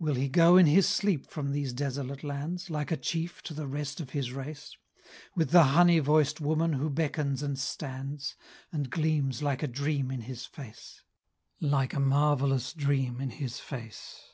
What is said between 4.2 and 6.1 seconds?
race, With the honey